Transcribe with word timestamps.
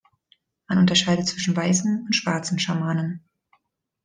Man 0.67 0.79
unterscheidet 0.79 1.27
zwischen 1.27 1.55
„weißen“ 1.55 2.07
und 2.07 2.15
„schwarzen“ 2.15 2.57
Schamanen. 2.57 3.23